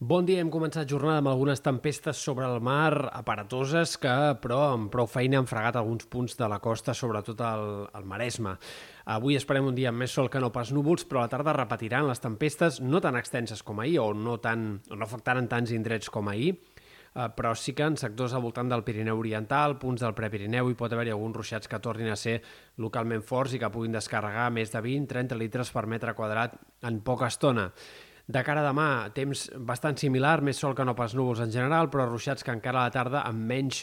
Bon 0.00 0.24
dia, 0.24 0.40
hem 0.40 0.48
començat 0.48 0.88
jornada 0.88 1.20
amb 1.20 1.28
algunes 1.28 1.60
tempestes 1.60 2.16
sobre 2.24 2.46
el 2.48 2.62
mar, 2.64 3.10
aparatoses, 3.12 3.98
que 4.00 4.14
però 4.40 4.62
amb 4.70 4.88
prou 4.88 5.04
feina 5.04 5.36
han 5.36 5.48
fregat 5.50 5.76
alguns 5.76 6.08
punts 6.08 6.38
de 6.38 6.48
la 6.48 6.56
costa, 6.64 6.94
sobretot 6.96 7.42
al, 7.44 7.64
al 7.92 8.08
Maresme. 8.08 8.54
Avui 9.12 9.36
esperem 9.36 9.68
un 9.68 9.76
dia 9.76 9.92
amb 9.92 10.00
més 10.00 10.16
sol 10.16 10.32
que 10.32 10.40
no 10.40 10.48
pas 10.54 10.72
núvols, 10.72 11.04
però 11.04 11.20
a 11.20 11.26
la 11.28 11.34
tarda 11.36 11.52
repetiran 11.52 12.08
les 12.08 12.24
tempestes, 12.24 12.80
no 12.80 13.04
tan 13.04 13.20
extenses 13.20 13.60
com 13.60 13.84
ahir, 13.84 13.98
o 14.00 14.14
no, 14.16 14.40
tan, 14.40 14.70
no 14.88 15.04
afectaran 15.04 15.52
tants 15.52 15.76
indrets 15.76 16.08
com 16.08 16.32
ahir, 16.32 16.54
eh, 16.56 17.28
però 17.36 17.52
sí 17.52 17.76
que 17.76 17.92
en 17.92 18.00
sectors 18.00 18.32
al 18.32 18.46
voltant 18.48 18.72
del 18.72 18.88
Pirineu 18.88 19.20
Oriental, 19.20 19.76
punts 19.84 20.00
del 20.00 20.16
Prepirineu, 20.16 20.72
hi 20.72 20.80
pot 20.80 20.96
haver-hi 20.96 21.12
alguns 21.12 21.42
ruixats 21.42 21.68
que 21.68 21.84
tornin 21.84 22.08
a 22.08 22.16
ser 22.16 22.38
localment 22.80 23.20
forts 23.20 23.52
i 23.52 23.60
que 23.60 23.68
puguin 23.68 24.00
descarregar 24.00 24.48
més 24.48 24.72
de 24.72 24.80
20-30 24.80 25.36
litres 25.44 25.76
per 25.76 25.84
metre 25.84 26.16
quadrat 26.16 26.56
en 26.88 27.04
poca 27.04 27.28
estona. 27.28 27.74
De 28.30 28.42
cara 28.46 28.62
a 28.62 28.68
demà, 28.68 28.90
temps 29.16 29.48
bastant 29.66 29.96
similar, 29.98 30.36
més 30.46 30.60
sol 30.62 30.76
que 30.78 30.84
no 30.86 30.94
pas 30.94 31.16
núvols 31.18 31.40
en 31.42 31.50
general, 31.50 31.88
però 31.90 32.04
ruixats 32.06 32.46
que 32.46 32.54
encara 32.54 32.84
a 32.84 32.86
la 32.86 32.94
tarda 32.94 33.24
amb 33.26 33.42
menys 33.50 33.80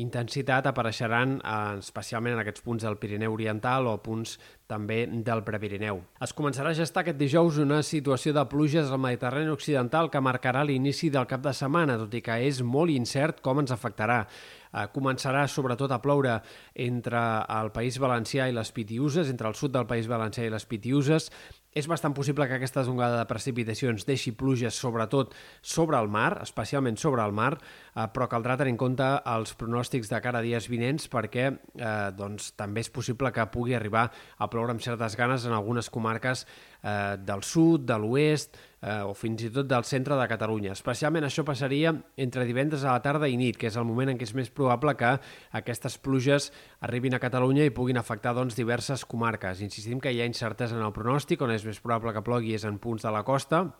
intensitat 0.00 0.68
apareixeran 0.70 1.36
eh, 1.40 1.56
especialment 1.82 2.36
en 2.36 2.40
aquests 2.40 2.64
punts 2.64 2.86
del 2.86 2.96
Pirineu 3.02 3.34
Oriental 3.34 3.90
o 3.90 3.98
punts 4.00 4.38
també 4.70 5.02
del 5.10 5.42
Prepirineu. 5.46 6.00
Es 6.22 6.34
començarà 6.36 6.70
a 6.70 6.78
gestar 6.78 7.02
aquest 7.02 7.18
dijous 7.18 7.58
una 7.58 7.82
situació 7.86 8.32
de 8.36 8.46
pluges 8.50 8.88
al 8.90 9.02
Mediterrani 9.02 9.50
Occidental 9.50 10.10
que 10.10 10.22
marcarà 10.22 10.62
l'inici 10.64 11.10
del 11.10 11.28
cap 11.30 11.42
de 11.44 11.54
setmana, 11.56 11.98
tot 12.00 12.14
i 12.14 12.22
que 12.24 12.38
és 12.46 12.62
molt 12.62 12.94
incert 12.94 13.42
com 13.44 13.60
ens 13.62 13.74
afectarà. 13.74 14.22
Eh, 14.70 14.86
començarà 14.94 15.46
sobretot 15.50 15.90
a 15.90 15.98
ploure 16.02 16.36
entre 16.78 17.22
el 17.58 17.72
País 17.74 17.98
Valencià 17.98 18.46
i 18.46 18.54
les 18.54 18.70
Pitiuses, 18.70 19.30
entre 19.30 19.50
el 19.50 19.58
sud 19.58 19.74
del 19.74 19.88
País 19.90 20.06
Valencià 20.06 20.46
i 20.46 20.52
les 20.54 20.66
Pitiuses, 20.70 21.30
és 21.70 21.86
bastant 21.86 22.14
possible 22.14 22.46
que 22.50 22.56
aquesta 22.58 22.82
zongada 22.82 23.20
de 23.20 23.26
precipitacions 23.30 24.02
deixi 24.06 24.32
pluges 24.34 24.74
sobretot 24.74 25.34
sobre 25.62 25.98
el 25.98 26.08
mar, 26.10 26.40
especialment 26.42 26.98
sobre 26.98 27.22
el 27.22 27.32
mar, 27.32 27.52
eh, 27.58 28.06
però 28.10 28.26
caldrà 28.30 28.56
tenir 28.58 28.74
en 28.74 28.78
compte 28.80 29.06
els 29.34 29.54
pronòstics 29.54 30.10
de 30.10 30.20
cara 30.22 30.38
a 30.38 30.46
dies 30.46 30.66
vinents 30.70 31.06
perquè 31.10 31.46
eh, 31.50 32.10
doncs, 32.18 32.52
també 32.58 32.82
és 32.82 32.90
possible 32.90 33.30
que 33.34 33.46
pugui 33.54 33.74
arribar 33.74 34.08
a 34.10 34.46
ploure 34.50 34.59
amb 34.68 34.82
certes 34.84 35.16
ganes 35.16 35.46
en 35.48 35.54
algunes 35.56 35.88
comarques 35.88 36.44
eh, 36.82 37.16
del 37.16 37.40
sud, 37.42 37.86
de 37.88 37.96
l'oest 37.96 38.58
eh, 38.82 39.00
o 39.00 39.14
fins 39.16 39.46
i 39.46 39.50
tot 39.54 39.68
del 39.70 39.88
centre 39.88 40.18
de 40.20 40.28
Catalunya. 40.28 40.74
Especialment 40.76 41.24
això 41.24 41.44
passaria 41.48 41.94
entre 42.20 42.44
divendres 42.44 42.84
a 42.84 42.92
la 42.92 43.04
tarda 43.04 43.28
i 43.32 43.40
nit, 43.40 43.56
que 43.56 43.70
és 43.72 43.80
el 43.80 43.88
moment 43.88 44.12
en 44.12 44.20
què 44.20 44.28
és 44.28 44.36
més 44.36 44.52
probable 44.52 44.92
que 45.00 45.16
aquestes 45.56 45.96
pluges 45.96 46.50
arribin 46.84 47.16
a 47.16 47.22
Catalunya 47.22 47.64
i 47.64 47.72
puguin 47.72 47.96
afectar 47.96 48.36
doncs, 48.36 48.58
diverses 48.58 49.06
comarques. 49.08 49.64
Insistim 49.64 50.04
que 50.04 50.12
hi 50.12 50.20
ha 50.20 50.28
incertesa 50.28 50.76
en 50.76 50.84
el 50.84 50.92
pronòstic, 50.92 51.40
on 51.40 51.56
és 51.56 51.64
més 51.64 51.80
probable 51.80 52.12
que 52.12 52.26
plogui 52.26 52.58
és 52.58 52.68
en 52.68 52.76
punts 52.76 53.08
de 53.08 53.14
la 53.16 53.24
costa, 53.24 53.70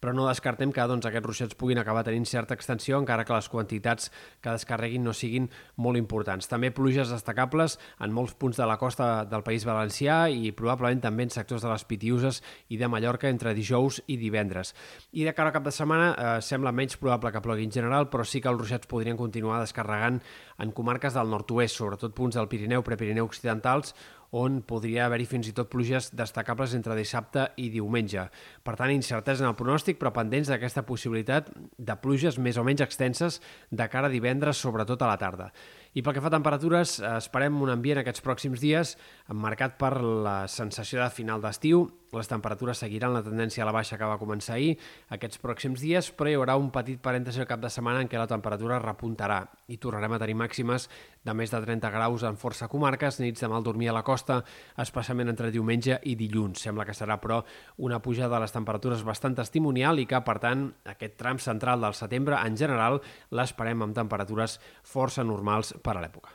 però 0.00 0.12
no 0.12 0.26
descartem 0.28 0.72
que 0.72 0.84
doncs, 0.88 1.06
aquests 1.08 1.26
ruixats 1.26 1.58
puguin 1.58 1.80
acabar 1.80 2.04
tenint 2.06 2.26
certa 2.28 2.56
extensió, 2.56 2.98
encara 3.00 3.24
que 3.24 3.34
les 3.34 3.48
quantitats 3.48 4.10
que 4.42 4.52
descarreguin 4.52 5.04
no 5.04 5.14
siguin 5.16 5.48
molt 5.76 6.00
importants. 6.00 6.48
També 6.50 6.72
pluges 6.74 7.12
destacables 7.12 7.78
en 8.04 8.12
molts 8.12 8.34
punts 8.38 8.60
de 8.60 8.68
la 8.68 8.76
costa 8.80 9.24
del 9.28 9.44
País 9.46 9.64
Valencià 9.64 10.24
i 10.28 10.52
probablement 10.56 11.02
també 11.04 11.28
en 11.28 11.32
sectors 11.34 11.64
de 11.64 11.72
les 11.72 11.86
Pitiuses 11.88 12.42
i 12.68 12.80
de 12.80 12.88
Mallorca 12.90 13.30
entre 13.32 13.54
dijous 13.56 14.02
i 14.06 14.18
divendres. 14.20 14.74
I 15.12 15.24
de 15.24 15.32
cara 15.32 15.52
al 15.52 15.56
cap 15.56 15.64
de 15.64 15.74
setmana 15.74 16.10
eh, 16.12 16.34
sembla 16.44 16.74
menys 16.74 16.98
probable 17.00 17.32
que 17.32 17.44
plogui 17.44 17.64
en 17.64 17.72
general, 17.72 18.10
però 18.12 18.26
sí 18.28 18.42
que 18.42 18.52
els 18.52 18.60
ruixats 18.60 18.90
podrien 18.90 19.16
continuar 19.16 19.62
descarregant 19.62 20.20
en 20.58 20.74
comarques 20.76 21.16
del 21.16 21.32
nord-oest, 21.32 21.78
sobretot 21.78 22.14
punts 22.14 22.36
del 22.36 22.50
Pirineu, 22.50 22.84
Prepirineu 22.84 23.26
occidentals, 23.26 23.94
on 24.34 24.58
podria 24.66 25.06
haver-hi 25.06 25.28
fins 25.30 25.48
i 25.50 25.54
tot 25.54 25.70
pluges 25.70 26.10
destacables 26.16 26.74
entre 26.74 26.96
dissabte 26.98 27.46
i 27.62 27.68
diumenge. 27.70 28.26
Per 28.66 28.74
tant, 28.74 28.90
incertesa 28.90 29.44
en 29.44 29.52
el 29.52 29.58
pronòstic, 29.58 30.00
però 30.00 30.10
pendents 30.16 30.50
d'aquesta 30.50 30.82
possibilitat 30.88 31.52
de 31.78 31.96
pluges 32.02 32.40
més 32.42 32.58
o 32.58 32.66
menys 32.66 32.82
extenses 32.82 33.40
de 33.70 33.88
cara 33.92 34.10
a 34.10 34.14
divendres, 34.14 34.58
sobretot 34.58 35.02
a 35.02 35.12
la 35.12 35.20
tarda. 35.20 35.52
I 35.94 36.02
pel 36.02 36.16
que 36.16 36.22
fa 36.24 36.26
a 36.26 36.34
temperatures, 36.34 36.96
esperem 37.06 37.60
un 37.62 37.70
ambient 37.70 38.00
aquests 38.00 38.22
pròxims 38.26 38.58
dies 38.58 38.96
marcat 39.30 39.76
per 39.78 39.92
la 40.02 40.48
sensació 40.50 40.98
de 40.98 41.06
final 41.14 41.44
d'estiu. 41.44 41.84
Les 42.14 42.28
temperatures 42.30 42.78
seguiran 42.78 43.14
la 43.14 43.22
tendència 43.26 43.62
a 43.62 43.66
la 43.66 43.74
baixa 43.74 43.96
que 43.98 44.06
va 44.06 44.18
començar 44.18 44.54
ahir 44.54 44.74
aquests 45.14 45.40
pròxims 45.42 45.82
dies, 45.82 46.10
però 46.14 46.30
hi 46.30 46.36
haurà 46.38 46.54
un 46.58 46.68
petit 46.74 47.00
parèntesi 47.02 47.42
al 47.42 47.48
cap 47.50 47.62
de 47.62 47.70
setmana 47.70 48.02
en 48.02 48.10
què 48.10 48.18
la 48.18 48.28
temperatura 48.30 48.78
repuntarà 48.82 49.40
i 49.70 49.78
tornarem 49.82 50.14
a 50.14 50.20
tenir 50.22 50.36
màximes 50.38 50.86
de 51.24 51.34
més 51.34 51.50
de 51.50 51.58
30 51.62 51.90
graus 51.90 52.22
en 52.26 52.38
força 52.38 52.68
comarques, 52.70 53.18
nits 53.22 53.42
de 53.42 53.50
mal 53.50 53.64
dormir 53.66 53.88
a 53.90 53.96
la 53.96 54.04
costa, 54.06 54.40
especialment 54.78 55.32
entre 55.32 55.50
diumenge 55.54 55.98
i 56.04 56.14
dilluns. 56.18 56.62
Sembla 56.62 56.86
que 56.86 56.94
serà, 56.94 57.16
però, 57.22 57.40
una 57.78 57.98
pujada 58.02 58.36
de 58.36 58.44
les 58.44 58.54
temperatures 58.54 59.02
bastant 59.06 59.34
testimonial 59.38 59.98
i 59.98 60.06
que, 60.10 60.20
per 60.26 60.38
tant, 60.42 60.68
aquest 60.94 61.16
tram 61.18 61.42
central 61.42 61.82
del 61.82 61.98
setembre, 61.98 62.38
en 62.38 62.58
general, 62.60 63.00
l'esperem 63.34 63.82
amb 63.82 63.96
temperatures 63.96 64.60
força 64.82 65.24
normals 65.26 65.74
per 65.84 65.98
a 65.98 66.00
l'època. 66.00 66.32